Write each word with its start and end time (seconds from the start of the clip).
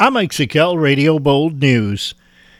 I'm 0.00 0.12
Mike 0.12 0.30
Sikel, 0.30 0.80
Radio 0.80 1.18
Bold 1.18 1.58
News. 1.58 2.14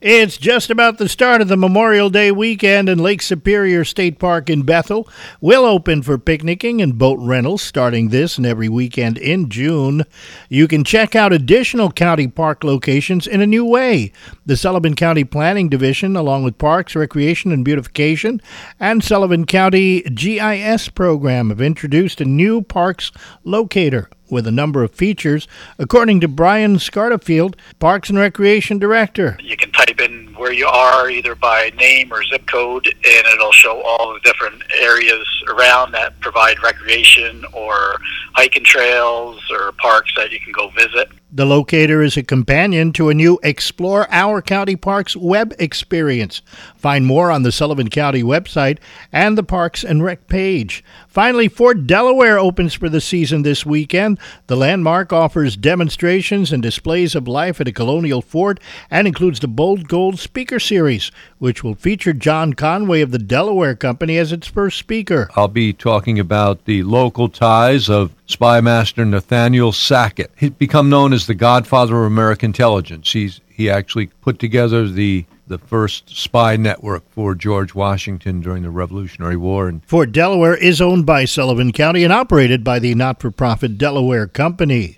It's 0.00 0.36
just 0.36 0.68
about 0.68 0.98
the 0.98 1.08
start 1.08 1.40
of 1.40 1.46
the 1.46 1.56
Memorial 1.56 2.10
Day 2.10 2.32
weekend, 2.32 2.88
and 2.88 3.00
Lake 3.00 3.22
Superior 3.22 3.84
State 3.84 4.18
Park 4.18 4.50
in 4.50 4.62
Bethel 4.62 5.08
will 5.40 5.64
open 5.64 6.02
for 6.02 6.18
picnicking 6.18 6.82
and 6.82 6.98
boat 6.98 7.20
rentals 7.20 7.62
starting 7.62 8.08
this 8.08 8.36
and 8.36 8.44
every 8.44 8.68
weekend 8.68 9.16
in 9.16 9.48
June. 9.48 10.06
You 10.48 10.66
can 10.66 10.82
check 10.82 11.14
out 11.14 11.32
additional 11.32 11.92
county 11.92 12.26
park 12.26 12.64
locations 12.64 13.28
in 13.28 13.40
a 13.40 13.46
new 13.46 13.64
way. 13.64 14.10
The 14.44 14.56
Sullivan 14.56 14.96
County 14.96 15.22
Planning 15.22 15.68
Division, 15.68 16.16
along 16.16 16.42
with 16.42 16.58
Parks, 16.58 16.96
Recreation, 16.96 17.52
and 17.52 17.64
Beautification, 17.64 18.40
and 18.80 19.04
Sullivan 19.04 19.46
County 19.46 20.00
GIS 20.00 20.88
program, 20.88 21.50
have 21.50 21.60
introduced 21.60 22.20
a 22.20 22.24
new 22.24 22.60
parks 22.60 23.12
locator 23.44 24.10
with 24.30 24.46
a 24.46 24.52
number 24.52 24.82
of 24.82 24.92
features, 24.92 25.48
according 25.78 26.20
to 26.20 26.28
Brian 26.28 26.76
Scarterfield, 26.76 27.54
Parks 27.78 28.08
and 28.08 28.18
Recreation 28.18 28.78
Director. 28.78 29.36
You 29.40 29.56
can 29.56 29.72
type 29.72 30.00
in 30.00 30.32
where 30.34 30.52
you 30.52 30.66
are 30.66 31.10
either 31.10 31.34
by 31.34 31.70
name 31.76 32.12
or 32.12 32.24
zip 32.24 32.46
code, 32.46 32.86
and 32.86 33.26
it'll 33.34 33.52
show 33.52 33.82
all 33.82 34.14
the 34.14 34.20
different 34.20 34.62
areas 34.78 35.26
around 35.48 35.92
that 35.92 36.18
provide 36.20 36.62
recreation 36.62 37.44
or 37.52 38.00
hiking 38.34 38.64
trails 38.64 39.42
or 39.50 39.72
parks 39.72 40.12
that 40.16 40.32
you 40.32 40.40
can 40.40 40.52
go 40.52 40.70
visit. 40.70 41.10
The 41.32 41.46
locator 41.46 42.02
is 42.02 42.16
a 42.16 42.24
companion 42.24 42.92
to 42.94 43.08
a 43.08 43.14
new 43.14 43.38
Explore 43.44 44.08
Our 44.10 44.42
County 44.42 44.74
Parks 44.74 45.14
web 45.14 45.54
experience. 45.60 46.42
Find 46.76 47.06
more 47.06 47.30
on 47.30 47.44
the 47.44 47.52
Sullivan 47.52 47.88
County 47.88 48.24
website 48.24 48.78
and 49.12 49.38
the 49.38 49.44
Parks 49.44 49.84
and 49.84 50.02
Rec 50.02 50.26
page. 50.26 50.82
Finally, 51.06 51.46
Fort 51.46 51.86
Delaware 51.86 52.36
opens 52.36 52.74
for 52.74 52.88
the 52.88 53.00
season 53.00 53.42
this 53.42 53.64
weekend. 53.64 54.18
The 54.48 54.56
landmark 54.56 55.12
offers 55.12 55.56
demonstrations 55.56 56.50
and 56.52 56.60
displays 56.60 57.14
of 57.14 57.28
life 57.28 57.60
at 57.60 57.68
a 57.68 57.72
colonial 57.72 58.22
fort 58.22 58.58
and 58.90 59.06
includes 59.06 59.38
the 59.38 59.46
Bold 59.46 59.86
Gold 59.86 60.18
Speaker 60.18 60.58
Series, 60.58 61.12
which 61.38 61.62
will 61.62 61.76
feature 61.76 62.12
John 62.12 62.54
Conway 62.54 63.02
of 63.02 63.12
the 63.12 63.18
Delaware 63.20 63.76
Company 63.76 64.18
as 64.18 64.32
its 64.32 64.48
first 64.48 64.78
speaker. 64.78 65.30
I'll 65.36 65.46
be 65.46 65.72
talking 65.72 66.18
about 66.18 66.64
the 66.64 66.82
local 66.82 67.28
ties 67.28 67.88
of 67.88 68.19
spy 68.30 68.60
master 68.60 69.04
Nathaniel 69.04 69.72
Sackett. 69.72 70.30
He's 70.36 70.50
become 70.50 70.88
known 70.88 71.12
as 71.12 71.26
the 71.26 71.34
godfather 71.34 72.00
of 72.00 72.06
American 72.06 72.50
intelligence. 72.50 73.12
He's 73.12 73.40
he 73.48 73.68
actually 73.68 74.06
put 74.06 74.38
together 74.38 74.88
the 74.88 75.26
the 75.46 75.58
first 75.58 76.16
spy 76.16 76.56
network 76.56 77.02
for 77.10 77.34
George 77.34 77.74
Washington 77.74 78.40
during 78.40 78.62
the 78.62 78.70
Revolutionary 78.70 79.36
War. 79.36 79.68
And 79.68 79.84
Fort 79.84 80.12
Delaware 80.12 80.54
is 80.54 80.80
owned 80.80 81.04
by 81.04 81.24
Sullivan 81.24 81.72
County 81.72 82.04
and 82.04 82.12
operated 82.12 82.62
by 82.62 82.78
the 82.78 82.94
not-for-profit 82.94 83.76
Delaware 83.76 84.28
Company. 84.28 84.96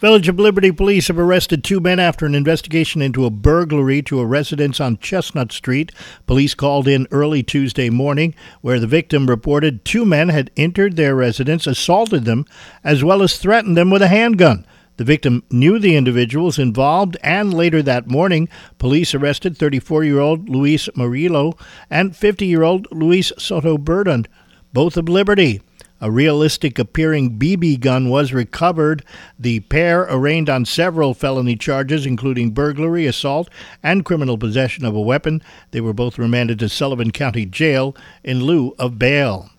Village 0.00 0.28
of 0.28 0.38
Liberty 0.38 0.70
police 0.70 1.08
have 1.08 1.18
arrested 1.18 1.64
two 1.64 1.80
men 1.80 1.98
after 1.98 2.24
an 2.24 2.36
investigation 2.36 3.02
into 3.02 3.24
a 3.24 3.30
burglary 3.30 4.00
to 4.02 4.20
a 4.20 4.26
residence 4.26 4.78
on 4.78 4.96
Chestnut 4.98 5.50
Street. 5.50 5.90
Police 6.24 6.54
called 6.54 6.86
in 6.86 7.08
early 7.10 7.42
Tuesday 7.42 7.90
morning, 7.90 8.32
where 8.60 8.78
the 8.78 8.86
victim 8.86 9.26
reported 9.26 9.84
two 9.84 10.04
men 10.04 10.28
had 10.28 10.52
entered 10.56 10.94
their 10.94 11.16
residence, 11.16 11.66
assaulted 11.66 12.26
them, 12.26 12.44
as 12.84 13.02
well 13.02 13.22
as 13.22 13.38
threatened 13.38 13.76
them 13.76 13.90
with 13.90 14.00
a 14.00 14.06
handgun. 14.06 14.64
The 14.98 15.04
victim 15.04 15.42
knew 15.50 15.80
the 15.80 15.96
individuals 15.96 16.60
involved, 16.60 17.16
and 17.24 17.52
later 17.52 17.82
that 17.82 18.08
morning, 18.08 18.48
police 18.78 19.16
arrested 19.16 19.58
34 19.58 20.04
year 20.04 20.20
old 20.20 20.48
Luis 20.48 20.88
Murillo 20.94 21.54
and 21.90 22.14
50 22.14 22.46
year 22.46 22.62
old 22.62 22.86
Luis 22.92 23.32
Soto 23.36 23.76
Burden, 23.76 24.26
both 24.72 24.96
of 24.96 25.08
Liberty. 25.08 25.60
A 26.00 26.12
realistic 26.12 26.78
appearing 26.78 27.38
BB 27.38 27.80
gun 27.80 28.08
was 28.08 28.32
recovered. 28.32 29.04
The 29.36 29.60
pair 29.60 30.02
arraigned 30.02 30.48
on 30.48 30.64
several 30.64 31.12
felony 31.12 31.56
charges, 31.56 32.06
including 32.06 32.52
burglary, 32.52 33.04
assault, 33.06 33.50
and 33.82 34.04
criminal 34.04 34.38
possession 34.38 34.84
of 34.84 34.94
a 34.94 35.00
weapon. 35.00 35.42
They 35.72 35.80
were 35.80 35.92
both 35.92 36.16
remanded 36.16 36.60
to 36.60 36.68
Sullivan 36.68 37.10
County 37.10 37.46
Jail 37.46 37.96
in 38.22 38.44
lieu 38.44 38.76
of 38.78 38.98
bail. 38.98 39.50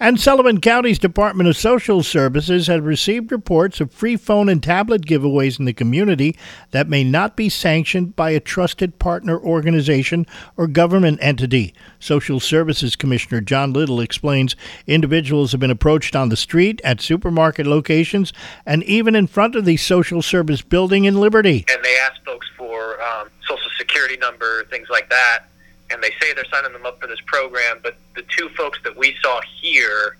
And 0.00 0.20
Sullivan 0.20 0.60
County's 0.60 0.98
Department 0.98 1.48
of 1.48 1.56
Social 1.56 2.04
Services 2.04 2.68
has 2.68 2.80
received 2.80 3.32
reports 3.32 3.80
of 3.80 3.90
free 3.90 4.16
phone 4.16 4.48
and 4.48 4.62
tablet 4.62 5.02
giveaways 5.04 5.58
in 5.58 5.64
the 5.64 5.72
community 5.72 6.36
that 6.70 6.88
may 6.88 7.02
not 7.02 7.36
be 7.36 7.48
sanctioned 7.48 8.14
by 8.14 8.30
a 8.30 8.38
trusted 8.38 9.00
partner 9.00 9.38
organization 9.38 10.24
or 10.56 10.68
government 10.68 11.18
entity. 11.20 11.74
Social 11.98 12.38
Services 12.38 12.94
Commissioner 12.94 13.40
John 13.40 13.72
Liddle 13.72 14.00
explains 14.00 14.54
individuals 14.86 15.50
have 15.50 15.60
been 15.60 15.70
approached 15.70 16.14
on 16.14 16.28
the 16.28 16.36
street, 16.36 16.80
at 16.84 17.00
supermarket 17.00 17.66
locations, 17.66 18.32
and 18.64 18.84
even 18.84 19.16
in 19.16 19.26
front 19.26 19.56
of 19.56 19.64
the 19.64 19.76
social 19.76 20.22
service 20.22 20.62
building 20.62 21.06
in 21.06 21.18
Liberty. 21.18 21.64
And 21.68 21.84
they 21.84 21.96
ask 21.98 22.24
folks 22.24 22.46
for 22.56 23.02
um, 23.02 23.28
social 23.48 23.70
security 23.76 24.16
number, 24.16 24.64
things 24.66 24.86
like 24.90 25.10
that 25.10 25.47
and 25.90 26.02
they 26.02 26.10
say 26.20 26.32
they're 26.34 26.44
signing 26.52 26.72
them 26.72 26.86
up 26.86 27.00
for 27.00 27.06
this 27.06 27.20
program, 27.26 27.78
but 27.82 27.96
the 28.14 28.22
two 28.36 28.48
folks 28.50 28.78
that 28.84 28.96
we 28.96 29.16
saw 29.22 29.40
here 29.60 30.16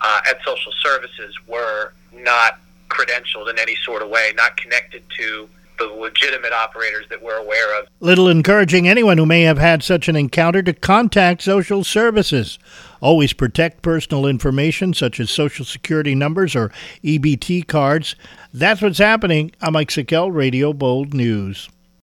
uh, 0.00 0.20
at 0.28 0.38
social 0.44 0.72
services 0.82 1.34
were 1.46 1.92
not 2.12 2.58
credentialed 2.88 3.50
in 3.50 3.58
any 3.58 3.76
sort 3.76 4.02
of 4.02 4.08
way, 4.08 4.32
not 4.36 4.56
connected 4.56 5.02
to 5.16 5.48
the 5.78 5.86
legitimate 5.86 6.52
operators 6.52 7.06
that 7.10 7.22
we're 7.22 7.36
aware 7.36 7.78
of. 7.78 7.86
Liddle 8.00 8.28
encouraging 8.28 8.88
anyone 8.88 9.18
who 9.18 9.26
may 9.26 9.42
have 9.42 9.58
had 9.58 9.82
such 9.82 10.08
an 10.08 10.16
encounter 10.16 10.62
to 10.62 10.72
contact 10.72 11.42
social 11.42 11.84
services. 11.84 12.58
Always 13.00 13.32
protect 13.32 13.82
personal 13.82 14.26
information 14.26 14.94
such 14.94 15.20
as 15.20 15.30
social 15.30 15.64
security 15.64 16.14
numbers 16.14 16.56
or 16.56 16.72
EBT 17.04 17.66
cards. 17.66 18.16
That's 18.54 18.80
what's 18.80 18.98
happening. 18.98 19.52
I'm 19.60 19.74
Mike 19.74 19.90
Sikel, 19.90 20.32
Radio 20.32 20.72
Bold 20.72 21.12
News. 21.12 21.68